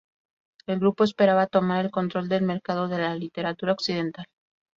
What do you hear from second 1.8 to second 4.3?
el control del mercado de la literatura occidental.